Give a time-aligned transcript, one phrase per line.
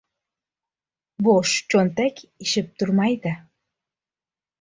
[1.27, 3.35] •Bo‘sh cho‘ntak ishib turmaydi.